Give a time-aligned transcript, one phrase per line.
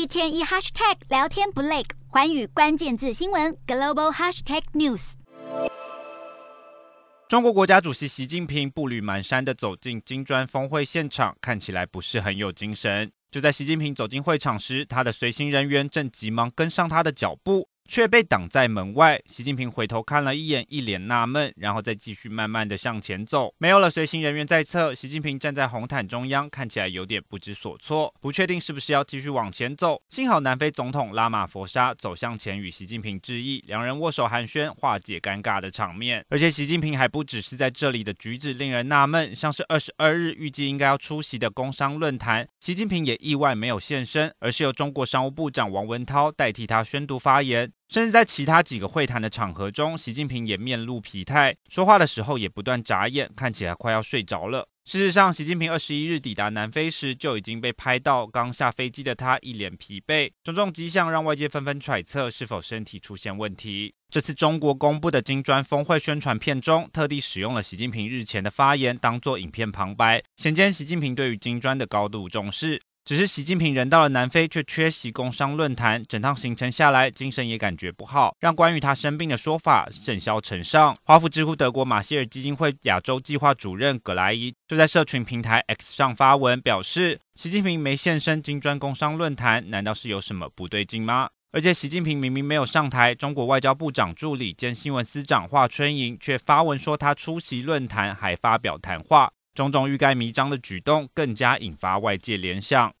[0.00, 5.12] 一天一 hashtag 聊天不累，环宇关键字新闻 global hashtag news。
[7.28, 13.12] 中国国家主席习近平步履蹒跚的走进金砖峰会现场，看起来不是很有精神。
[13.30, 17.68] 就在习近平走进会场时，他的随行人员正急忙跟上他的脚步。
[17.90, 19.20] 却被挡在门外。
[19.26, 23.52] 习近平回头看了一眼，一脸纳闷，然后再继续慢慢的向前走。
[23.58, 30.00] 没有了随行人员在侧，习近平站在红毯中央，看起来有点不知所措，不确定是不是要继续往前走。
[30.08, 36.24] 幸好南非总统拉马佛沙走向前与习近平致意，两人握手寒暄，化解尴尬的场面。
[36.28, 47.72] 而且习近平还不只是在这里的举止令人纳闷，像是二十二日预计应该要出席的工商论坛，习近平也意外没有现身，而是由中国商务部长王文涛代替他宣读发言。
[47.90, 54.68] 甚至在其他几个会谈的场合中，习近平也面露疲态，说话的时候也不断眨眼，看起来快要睡着了。
[54.84, 63.92] 事实上，习近平二十一日抵达南非时就已经被拍到刚下飞机的他一脸疲惫，种种迹象让外界纷纷揣测是否身体出现问题。
[64.08, 72.80] 这次中国公布的金砖峰会宣传片中，特地使用了习近平日前的发言当做影片旁白，显见习近平对于金砖的高度重视。
[73.02, 80.96] 只是习近平人到了南非，却缺席工商论坛，整趟行程下来，精神也感觉不好，让关于他生病的说法甚嚣尘上。
[81.02, 91.30] 华府智库德国马歇尔基金会亚洲计划主任葛莱伊就在社群平台 X 上发文表示，习近平没现身金砖工商论坛，难道是有什么不对劲吗？
[91.52, 99.32] 而且习近平明明没有上台，中国外交部长助理兼新闻司长华春莹却发文说他出席论坛，还发表谈话。
[99.54, 102.92] 种种欲盖弥彰的举动，更加引发外界联想。